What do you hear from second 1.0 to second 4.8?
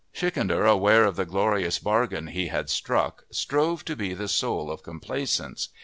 of the glorious bargain he had struck, strove to be the soul